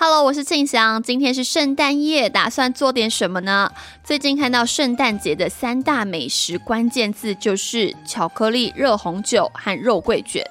[0.00, 1.02] Hello，我是庆祥。
[1.02, 3.72] 今天是圣诞夜，打算做点什么呢？
[4.04, 10.44] 最近看到圣诞节的三大美食关键字就是巧克力、热红酒和肉桂卷，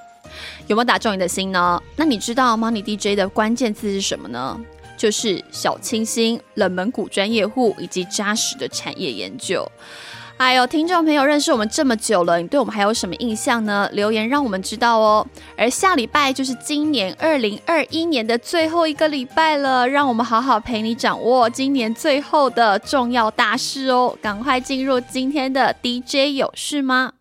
[0.68, 1.82] 有没有打中你的心呢？
[1.96, 4.60] 那你知道 Money DJ 的关键字是什么呢？
[4.98, 9.66] 就是小清新、冷门股专业户以及扎实的产业研究。
[10.38, 13.90] 哎呦，听众朋友认识我们这么久了，你对我们还有什么印象呢？
[13.94, 15.26] 留言让我们知道哦。
[15.58, 24.16] 而下礼拜就是今年二零二一年的最后一个礼拜了，让我们好好陪你掌握今年最后的重要大事哦。
[24.22, 27.14] 赶快进入今天的 DJ 有事吗？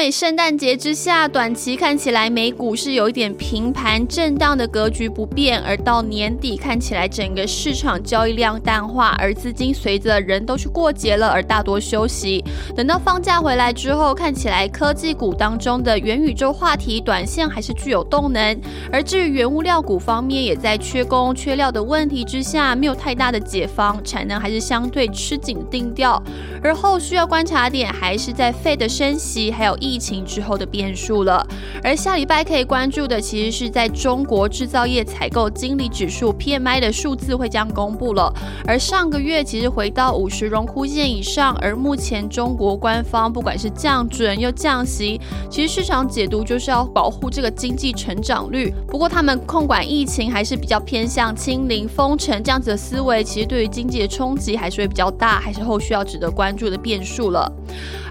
[0.00, 12.42] 美圣诞节之下，短期看起来美股是有一点平盘震荡的格局不变，而到年底看起来整个市场交易量淡化，而资金随着人都去过节了而大多休息。
[12.74, 18.58] 等到放假回来之后，看起来科技股当中的元宇宙话题短线还是具有动能，
[18.90, 26.22] 而至于原物料股方面，也在缺工缺料的问题之下，没有太大的解放，产能还是相对吃紧定调。
[26.62, 29.76] 而后需要观察点还是在费的升息，还有。
[29.89, 31.44] 疫疫情之后的变数了，
[31.82, 38.32] 而下礼拜可以关注的，其实是在中国制造业采购经理指数 PMI 的数字会将公布了。
[38.64, 48.72] 而上个月其实回到五十荣枯线以上，而目前中国官方不管是降准又降息，其实市场解读就是要保护这个经济成长率。
[48.86, 57.50] 不过他们控管疫情还是比较偏向清零封城这样子的思维，其实对于经济的冲击还是会比较大，还是后续要值得关注的变数了。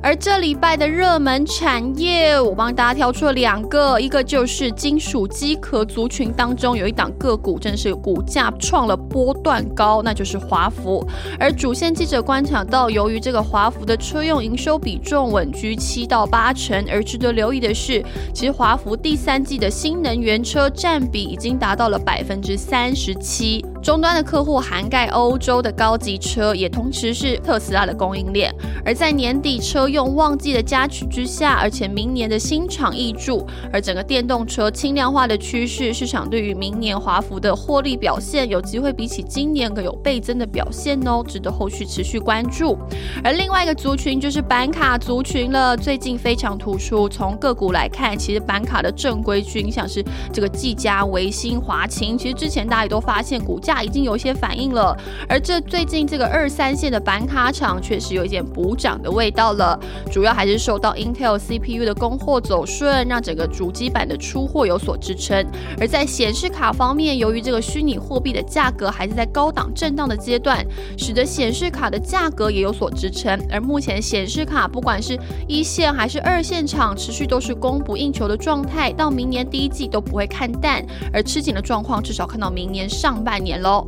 [0.02, 11.06] 而这礼拜的热门产产业，我帮大家挑出了两个，一个就是金属机壳族群当中有一档个股，真的是股价创了波段高，那就是华孚。
[11.40, 18.04] 而主线记者观察到，由于这个华孚的车用营收比重稳居七到八成，而值得留意的是，
[18.34, 23.64] 其实华孚第三季的新能源车占比已经达到了百分之三十七。
[23.82, 28.54] 终端的客户涵盖欧洲的高级车，也同时是特斯拉的供应链。
[28.86, 42.78] 而在年底车用旺季的加持之下，而且明年的新厂易注，而整个电动车轻量化的趋势，市场对于明年华孚的获利表现，有机会比起今年更有倍增的表现哦，值得后续持续关注。
[43.24, 47.08] 而另外一个族群就是板卡族群了，最近非常突出。
[47.08, 50.04] 从个股来看，其实板卡的正规军，像是
[50.34, 53.69] 这个技嘉、维新、华擎，其实之前大家也都发现股价。
[53.70, 54.98] 价已经有一些反应了，
[55.28, 59.80] 而这最近这个二三线的板卡厂确实有一点补涨的味道了，
[60.12, 65.46] 主要还是受到 Intel CPU 的供货走顺，让整个主机板的出货有所支撑。
[65.80, 70.66] 而在显示卡方面，由于这个虚拟货币的价格还是在高档震荡的阶段，
[70.98, 73.40] 使得显示卡的价格也有所支撑。
[73.52, 75.16] 而目前显示卡不管是
[75.48, 83.59] 一线还是二线厂，持续都是供不应求的状态，到明年第一季都不会看淡，而吃紧的状况至少看到明年上半年。
[83.60, 83.86] 喽。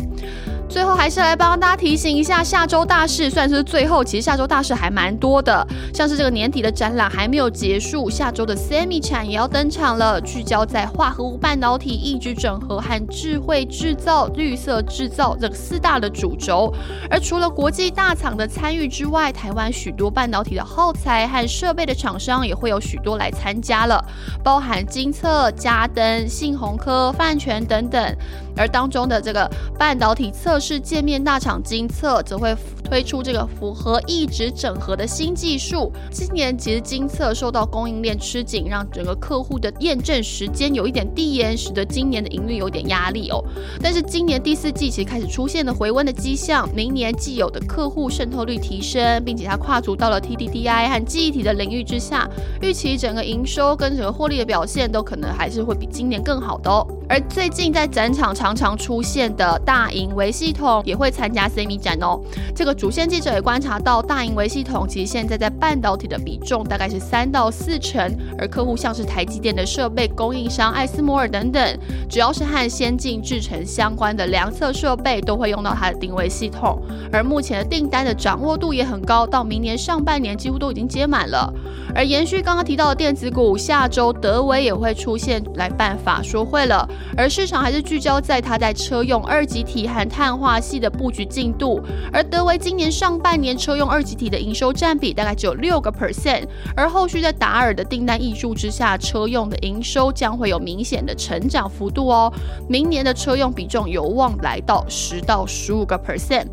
[0.72, 16.74] 最后还是来帮大家提醒一下，下周大事算是最后，其实下周大事还蛮多的，像是这个年底的展览还没有结束，下周的 Semi 产也要登场了，聚焦在化合物半导体、一直整合和智慧制造、绿色制造这四大的主轴。
[17.10, 24.02] 而除了国际大厂的参与之外，台湾许多半导体的耗材和设备的厂商也会有许多来参加了，
[24.42, 28.16] 包含金策、嘉登、信鸿科、泛全等等。
[28.58, 29.50] 而当中的这个
[29.80, 35.92] 半导体测是界面大厂金测，则会推出这个符合一直整合的新技术。
[36.12, 43.44] 今年其实金测受到供应链吃紧，让整个客户的验证时间有一点递延，使得今年的营运有点压力哦。
[43.82, 52.30] 但是今年第四季其实开始出现了回温的迹象，明年既有的客户渗透率提升，并且它跨足到了 TDDI 和记忆体的领域之下，
[52.62, 56.86] 预期整个营收跟整个获利的表现都可能还是会比今年更好的哦。
[57.12, 62.18] 而最近在展场常常出现的大盈维系统也会参加 Semi 展哦。
[62.56, 71.78] 这个主线记者也观察到，大盈维系统其实现在在半导体的比重大概是三到四成，而客户像是台积电的设备供应商艾斯摩尔等等，
[72.10, 76.82] 只要是和先进制程相关的量测设备，都会用到它的定位系统。
[77.12, 81.54] 而目前的订单的掌握度也很高，到明年上半年几乎都已经接满了。
[81.94, 86.88] 而延续刚刚提到的电子股，下周德维也会出现来办法说会了。
[87.18, 91.82] 而市场还是聚焦在它在车用二级体和碳化系的布局进度。
[92.14, 96.46] 而德维今年上半年车用二级体的营收占比大概只有六个 percent，
[96.76, 102.32] 而后续在达尔的订单挹注之下，车用的营收将会有明显的成长幅度哦。
[102.68, 106.46] 明年的车用比重有望来到十到十五个 percent。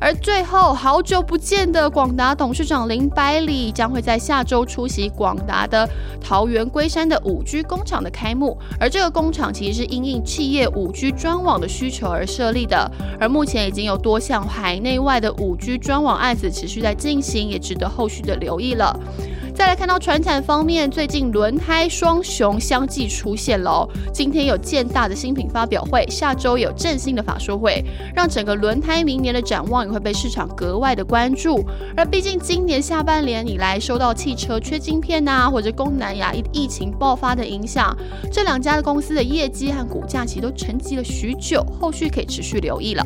[0.00, 5.88] 而最后，好久不见的广达董事长林百里将会在下周出席广达的
[6.20, 18.98] 桃园龟山的五 G 工厂的开幕，而这个工厂其实是因应企业五 G 专网的需求而设立的，而目前已经有多项海内外的五 G 专网案子持续在进行，也值得后续的留意了。
[19.54, 23.86] 再来看到船产方面，最近轮胎双雄相继出现了。
[24.12, 27.84] 今天有建大的新品发表会，下周有振兴的法说会，
[28.14, 31.62] 让整个轮胎明年的展望也会被市场格外的关注。
[31.94, 37.94] 而毕竟今年下半年以来，受到汽车缺晶片呐，或者东南亚疫疫情爆发的影响，
[38.32, 43.04] 这两家的公司的业绩和股价其实都沉寂了许久，后续可以持续留意了。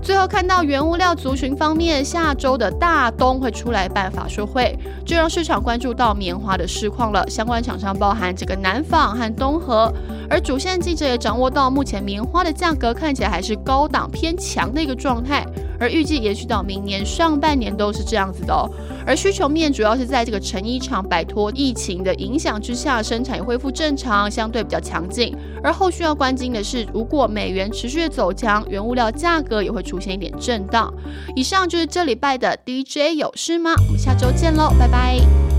[0.00, 7.28] 最后看到原物料族群方面，下周的大东会出来办法说会，就让市场关注到棉花的市况了。
[7.28, 9.92] 相关厂商包含这个南纺和东河，
[10.28, 15.44] 而主线记者也掌握到，目前棉花的价格看起来还是高档偏强的一个状态。
[15.80, 18.68] 而预计延续到明年上半年都是这样子的哦。
[19.06, 25.34] 而需求面主要是在这个成衣厂摆脱疫情的影响之下，生产也恢复正常，相对比较强劲。
[25.64, 30.92] 而后续要关心的是，如果美元持续走强，原物料价格也会出现一点震荡。
[31.34, 33.72] 以上就是这礼拜的 DJ 有事吗？
[33.86, 35.49] 我们下周见喽，拜拜。